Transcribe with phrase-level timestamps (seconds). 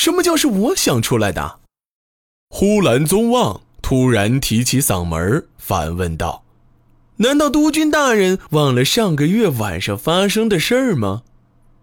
[0.00, 1.60] 什么叫是我想出来的？
[2.48, 6.42] 呼兰宗望突然提起嗓门反问道
[7.20, 11.24] ：“难道督军大人忘了上个月晚上发生的事儿吗？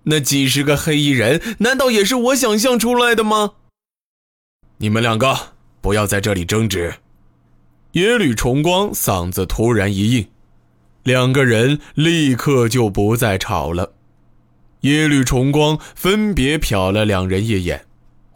[0.06, 3.52] 那几十个黑衣人，难道也是我想象出来的吗？”
[4.78, 6.96] 你们两个不要在这里争执。
[7.92, 10.28] 耶律重光嗓子突然一硬，
[11.04, 13.94] 两个人立刻就不再吵了。
[14.82, 17.84] 耶律重光分别瞟了两人一眼。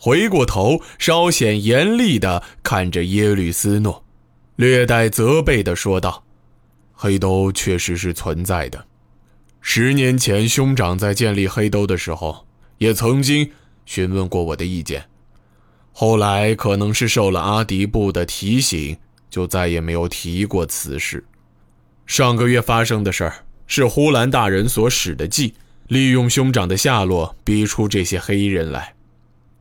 [0.04, 4.04] 回过头，稍显严厉地看着耶律斯诺，
[4.56, 6.24] 略带责备地说道
[6.92, 8.84] ：“黑兜确实是存在的。
[9.60, 12.48] 十年前，兄长在建立黑兜的时候，
[12.80, 13.52] 也曾经
[13.86, 15.06] 询问过我的意见。
[15.92, 18.98] 后来可能是受了阿迪布的提醒，
[19.30, 21.24] 就再也没有提过此事。
[22.08, 25.54] 上个月发生的事儿，是呼兰大人所使的计，
[25.90, 28.96] 利用兄长的下落，逼出这些黑衣人来。”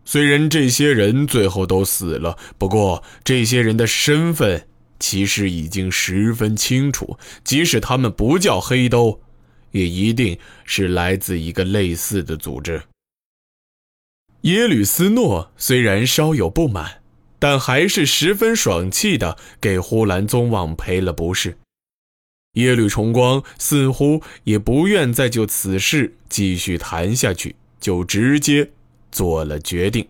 [0.05, 4.67] 虽然这些人最后都死了，不过这些人的身份
[4.99, 7.19] 其实已经十分清楚。
[7.45, 9.21] 即使他们不叫黑兜，
[9.71, 12.83] 也一定是来自一个类似的组织。
[14.43, 17.03] 耶律斯诺虽然稍有不满，
[17.39, 21.59] 但还是十分爽气的给呼兰宗望赔了不是。
[22.55, 28.71] 耶律重光似乎也不愿再就此事继续谈下去，就直接。
[29.11, 30.07] 做了决定，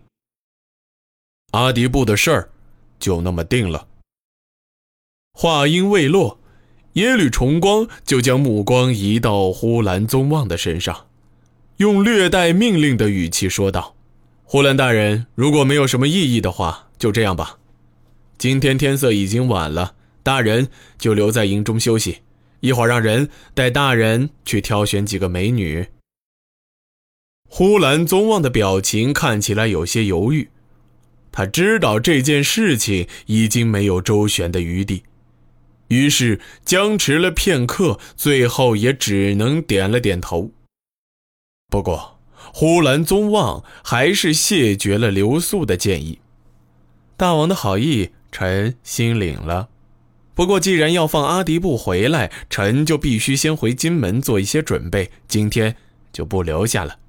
[1.51, 2.49] 阿迪布的事儿
[2.99, 3.87] 就那么定了。
[5.33, 6.39] 话音未落，
[6.93, 11.07] 耶律重光就将目光移到呼兰宗望的身上，
[11.77, 13.95] 用略带命令的语气说道
[14.43, 17.57] ：“呼兰大人，如果没有什么异议的话，就这样吧。
[18.37, 22.19] 今天天色已经晚了，大人就留在营中休息，
[22.59, 25.87] 一会儿让人带大人去挑选几个美女。”
[27.53, 30.49] 呼兰宗望的表情看起来有些犹豫，
[31.33, 35.03] 他知道这件事情已经没有周旋的余地，
[35.89, 40.51] 于是僵持了片刻，最后也只能点了点头。
[41.69, 42.17] 不过，
[42.53, 46.19] 呼兰宗望还是谢绝了刘素的建议。
[47.17, 49.67] 大王的好意，臣心领了。
[50.33, 55.75] 不过，既然要放阿迪布回来，臣就必须先回金门做一些准备，今天
[56.13, 57.00] 就不留下了。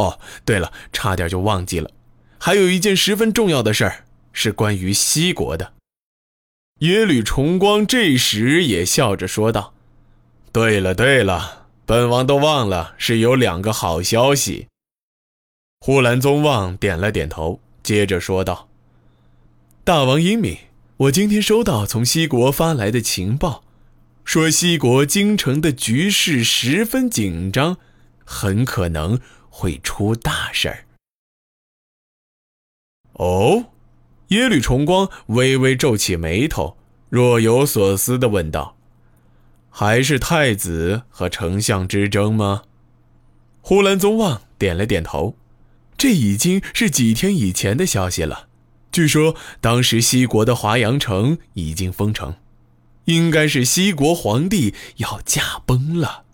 [0.00, 1.90] 哦，对了，差点就忘记了，
[2.38, 5.74] 还有一件十分重要的事儿，是关于西国的。
[6.78, 9.74] 耶律重光这时也笑着说道
[10.50, 14.68] ：“对了对了，本王都忘了，是有两个好消息。”
[15.84, 18.70] 呼兰宗望点了点头，接着说道
[19.84, 20.56] ：“大王英明，
[20.96, 23.62] 我今天收到从西国发来的情报，
[24.24, 27.76] 说西国京城的局势十分紧张，
[28.24, 29.20] 很可能。”
[29.60, 30.86] 会出大事儿
[33.12, 33.66] 哦！
[34.28, 36.78] 耶律重光微微皱起眉头，
[37.10, 38.78] 若有所思的问道
[39.68, 42.62] ：“还是太子和丞相之争吗？”
[43.60, 45.36] 呼兰宗望点了点头
[45.98, 48.48] ：“这已经是几天以前的消息了。
[48.90, 52.36] 据说当时西国的华阳城已经封城，
[53.04, 56.24] 应该是西国皇帝要驾崩了。”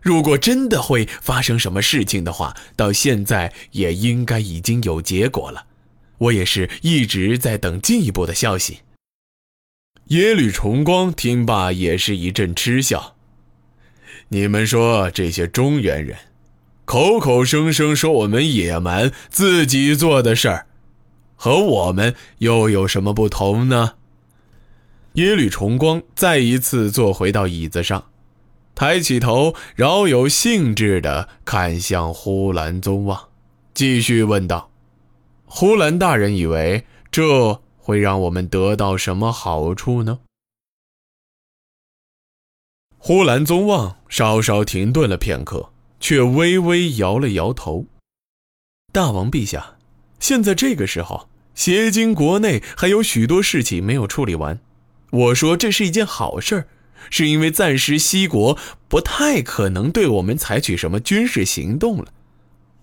[0.00, 5.66] 如果真的会发生什么事情的话，到现在也应该已经有结果了。
[6.18, 8.80] 我也是一直在等进一步的消息。
[10.06, 13.16] 耶律重光听罢也是一阵嗤笑
[14.28, 16.16] ：“你们说这些中原人，
[16.84, 20.66] 口口声声说我们野蛮，自己做的事儿，
[21.36, 23.94] 和我们又有什么不同呢？”
[25.14, 28.09] 耶律重光再一次坐回到椅子上。
[28.80, 33.28] 抬起头，饶有兴致地看向呼兰宗望，
[33.74, 34.70] 继续问道
[35.44, 40.20] ：“呼兰大人以为这会让我们得到什么好处呢？”
[42.96, 47.84] 呼兰宗望稍稍停顿了片刻，却微微摇了摇头
[48.94, 49.76] ：“大王陛下，
[50.18, 54.58] 现在这个时候，邪经国内还有许多事情没有处理完。
[55.10, 56.68] 我说这是一件好事儿。”
[57.08, 58.58] 是因为暂时西国
[58.88, 62.12] 不太可能对我们采取什么军事行动了。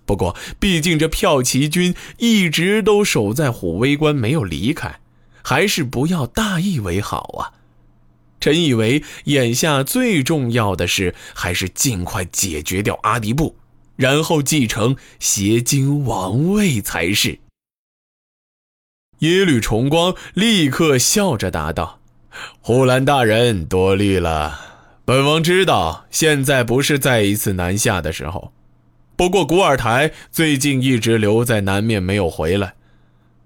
[0.06, 5.02] 不过，毕竟这骠骑军一直都守在虎威关没有离开，
[5.44, 7.54] 还是不要大意为好啊。
[8.40, 13.58] 臣以为眼下最重要的是，还是尽快解决掉阿迪布，
[13.98, 17.40] 然后继承邪经王位才是。
[19.20, 22.00] 耶律重光立刻笑着答道。
[22.62, 24.60] 呼兰大人多虑了，
[25.06, 28.52] 本王知道现在不是再一次南下的时候，
[29.16, 32.74] 不过古尔台最近一直留在南面没有回来。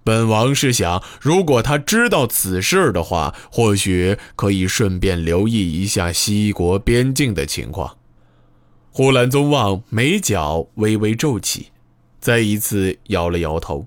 [0.03, 7.97] 本王是想，如果他知道此事的话，或许可以顺便留意一下西国边境的情况。
[8.89, 11.67] 呼兰宗望眉角微微皱起，
[12.19, 13.85] 再一次摇了摇头。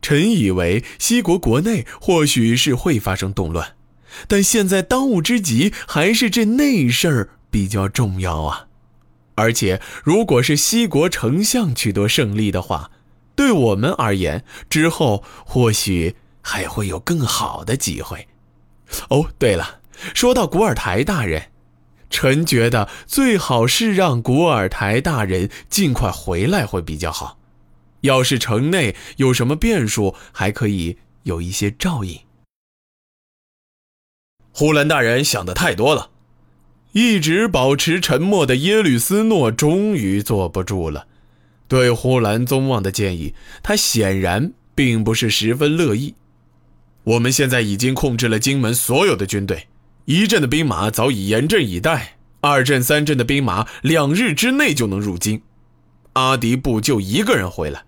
[0.00, 3.74] 臣以为西国国内或许是会发生动乱，
[4.28, 8.66] 但现在当务之急还是这内事儿比较重要啊！
[9.36, 12.90] 而且，如果是西国丞相取得胜利的话，
[13.34, 18.28] 对我们而言，之后或许还会有更好的机会。
[19.08, 19.80] 哦，对了，
[20.14, 21.50] 说到古尔台大人，
[22.10, 27.38] 臣觉得最好是让古尔台大人尽快回来会比较好。
[28.02, 32.20] 要是城内有什么变数，还可以有一些照应。
[34.54, 36.10] 呼兰大人想的太多了。
[36.92, 41.08] 一直保持沉默的耶律斯诺终于坐不住了。
[41.66, 43.34] 对呼兰宗望的建议，
[43.64, 46.14] 他显然并不是十分乐意。
[47.02, 49.66] 我们现在已经控制了荆门所有的军队，
[50.04, 55.42] 一镇的兵马早已严阵以待，二镇、三镇的兵马两日之内就能入京。
[56.12, 57.82] 阿迪布就一个人回来，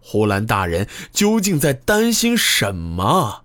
[0.00, 3.43] 呼兰大人究竟在担心什么？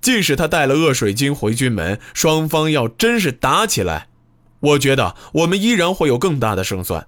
[0.00, 4.08] 即使他带了恶水军回军门，双方要真是打起来，
[4.60, 7.06] 我觉得我们依然会有更大的胜算。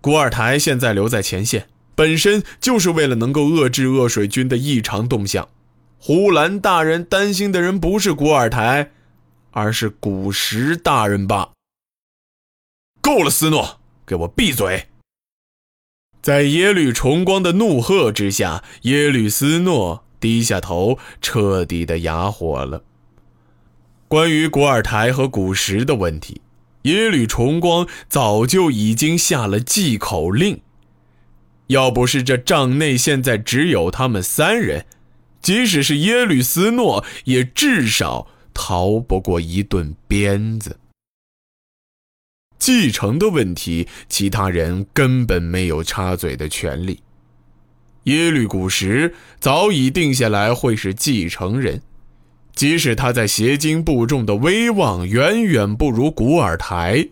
[0.00, 5.48] 古尔台现在留在前线，本身就是为了能够遏制恶水军的异常动向。
[5.98, 8.92] 呼兰大人担心的人不是古尔台，
[9.50, 11.50] 而是古石大人吧？
[13.00, 14.86] 够了，斯诺，给我闭嘴！
[16.22, 22.82] 在耶律重光的怒喝之下，耶律斯诺低下头，彻底的哑火了。
[24.08, 26.40] 关于古尔台和古石的问题。
[26.82, 30.60] 耶律重光早就已经下了忌口令。
[31.66, 34.86] 要不是这帐内现在只有他们三人，
[35.42, 40.78] 即使是耶律斯诺，也至少逃不过一顿鞭子。
[42.58, 47.02] 继承的问题，其他人根本没有插嘴的权利。
[48.08, 51.82] 耶律古石早已定下来会是继承人。
[52.54, 57.08] 即使他在邪经部众的威望远远不如古尔台，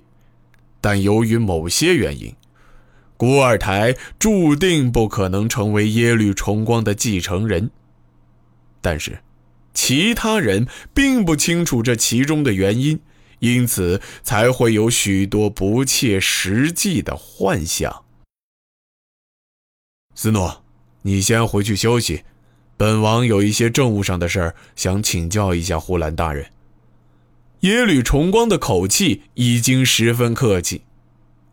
[0.81, 2.35] 但由于某些原因，
[3.17, 7.71] 古尔台注定不可能成为耶律重光的继承人。
[8.81, 9.21] 但是，
[9.73, 12.99] 其他人并不清楚这其中的原因，
[13.39, 18.05] 因此才会有许多不切实际的幻想。
[20.15, 20.65] 斯诺，
[21.07, 22.25] 你先回去休息。
[22.77, 26.51] 本王有一些政务上的事儿，想请教一下呼兰大人。
[27.61, 30.83] 耶律重光的口气已经十分客气，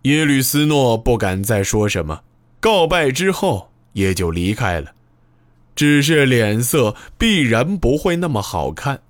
[0.02, 2.24] 耶律斯诺不敢再说什么，
[2.60, 4.96] 告拜之后也就离开了，
[5.76, 9.04] 只是脸色必然不会那么好看。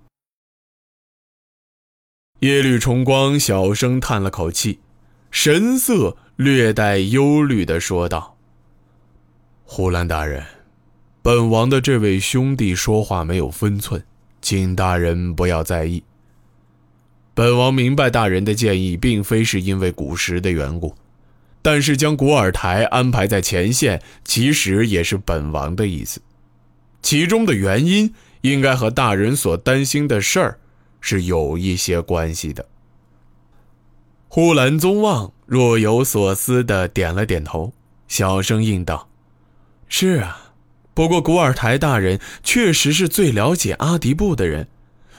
[2.41, 4.81] 耶律重光小声叹了口气，
[5.31, 8.32] 神色略带忧虑地说道
[9.75, 10.45] ：“呼兰大人。”
[11.23, 14.03] 本王的这位兄弟说话没有分寸，
[14.39, 16.03] 请大人不要在意。
[17.33, 20.93] 本王明白大人的建议并非是因为古时的缘故，
[21.63, 26.21] 但是将古尔台安排在前线，其实也是本王的意思。
[27.01, 30.59] 其中的原因应该和大人所担心的事儿
[31.01, 32.67] 是有一些关系的。
[34.27, 37.73] 呼兰宗望若有所思的点了点头，
[38.07, 39.07] 小声应道
[39.95, 40.39] ：“是啊。”
[40.95, 44.67] 不过，古尔台大人确实是最了解阿迪布的人，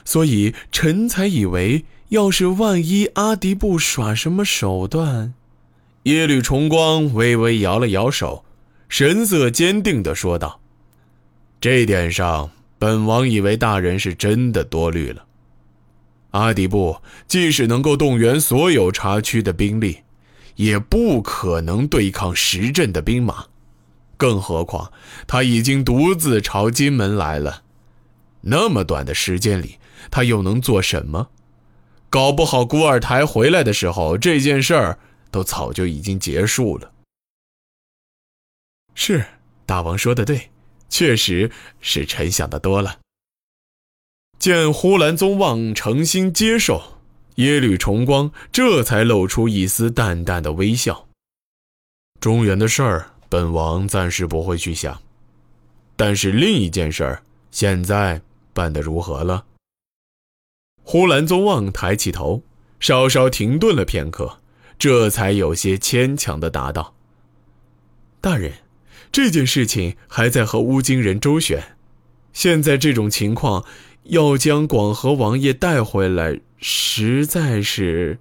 [0.05, 5.33] 所以臣才以为，要是万一阿迪布耍什么手段，
[6.03, 8.45] 耶律重光微微摇了摇手，
[8.87, 10.61] 神色坚定地说道
[11.59, 15.25] ：“这点上，本王以为大人是真的多虑了。
[16.31, 19.97] 阿迪布即使能够动员所有察区的兵力，
[20.55, 23.45] 也不可能对抗十镇的兵马。”
[24.17, 24.91] 更何况，
[25.27, 27.63] 他已经独自朝金门来了。
[28.41, 29.79] 那么短的时间里，
[30.11, 31.29] 他又能做什么？
[32.09, 34.99] 搞不好古尔台回来的时候，这件事儿
[35.31, 36.91] 都早就已经结束了。
[38.93, 39.25] 是，
[39.65, 40.51] 大王说的对，
[40.89, 42.99] 确实是臣想的多了。
[44.37, 46.99] 见呼兰宗望诚心接受，
[47.35, 51.07] 耶律重光这才露出一丝淡淡的微笑。
[52.21, 53.14] 中原的事儿。
[53.35, 55.01] 本王暂时不会去想，
[55.97, 58.21] 但是另一件事儿现在
[58.53, 59.43] 办得如何了？
[60.83, 62.43] 呼兰宗望抬起头，
[62.79, 64.39] 稍稍停顿了片刻，
[64.79, 66.95] 这才有些牵强的答道
[68.21, 68.53] ：“大人，
[69.11, 71.75] 这件事情还在和乌金人周旋。
[72.31, 73.65] 现在这种情况，
[74.03, 78.17] 要将广和王爷带回来，实在是……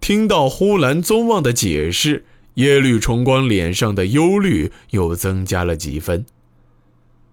[0.00, 6.26] 听到呼兰宗望的解释，耶律重光脸上的忧虑又增加了几分。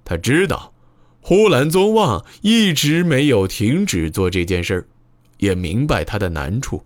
[0.05, 0.73] 他知道，
[1.21, 4.87] 呼兰宗望一直没有停止做这件事儿，
[5.37, 6.83] 也明白他的难处。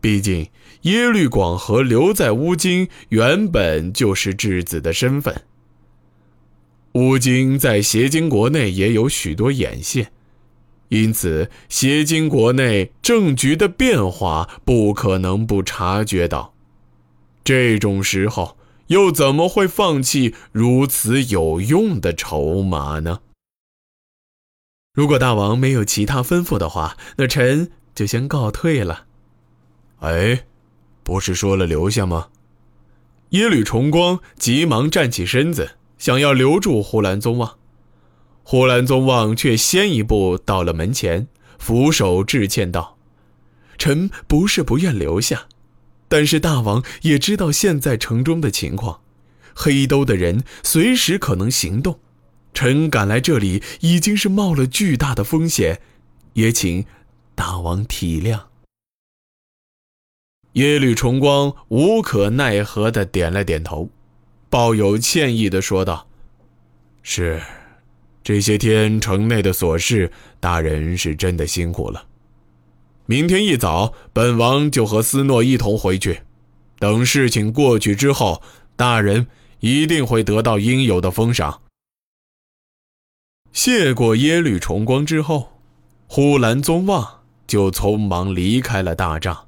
[0.00, 0.48] 毕竟，
[0.82, 5.42] 耶律广和留在乌京，原本就是质子的身份。
[6.94, 10.10] 乌京在协京国内也有许多眼线，
[10.88, 16.52] 因此协京国内政局的变化不可能不察觉到。
[17.44, 18.56] 这种时候，
[18.88, 23.20] 又怎么会放弃如此有用的筹码呢？
[24.94, 29.06] 如果大王没有其他吩咐的话，那臣就先告退了。
[30.00, 30.44] 哎，
[31.02, 32.28] 不是说了留下吗？
[33.30, 35.72] 耶律重光急忙站起身子。
[35.98, 37.58] 想要留住呼兰宗望，
[38.42, 41.28] 呼兰宗望却先一步到了门前，
[41.60, 42.98] 俯首致歉道
[43.78, 45.46] ：“臣不是不愿留下，
[46.12, 49.00] 但是大王也知道现在城中的情况，
[49.54, 52.00] 黑兜的人随时可能行动，
[52.52, 55.80] 臣赶来这里已经是冒了巨大的风险，
[56.34, 56.84] 也请
[57.34, 58.42] 大王体谅。”
[60.52, 63.88] 耶律重光无可奈何的点了点头。
[64.50, 66.06] 抱有歉意的说道
[67.02, 67.40] ：“是，
[68.22, 72.04] 这些天城内的琐事，大人是真的辛苦了。
[73.06, 76.22] 明天一早，本王就和斯诺一同回去。
[76.78, 78.42] 等事情过去之后，
[78.76, 79.26] 大人
[79.60, 81.62] 一定会得到应有的封赏。”
[83.52, 85.60] 谢过耶律重光之后，
[86.06, 89.46] 呼兰宗望就匆忙离开了大帐。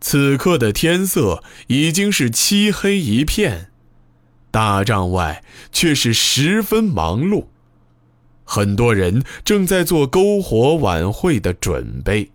[0.00, 3.70] 此刻的天色已经是漆黑一片。
[4.50, 7.46] 大帐外却是十分忙碌，
[8.44, 12.30] 很多人正在做篝火晚会的准备。